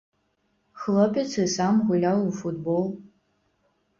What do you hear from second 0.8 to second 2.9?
Хлопец і сам гуляў у футбол.